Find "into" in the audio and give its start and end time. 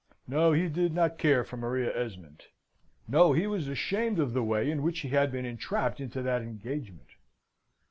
5.99-6.23